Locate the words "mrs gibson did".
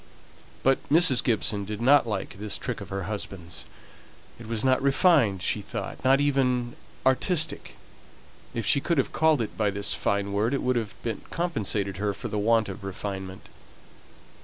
0.89-1.79